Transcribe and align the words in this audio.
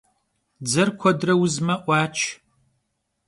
Dzer 0.65 0.89
kuedre 0.99 1.33
vuzme— 1.39 1.75
'Uaç. 1.83 2.17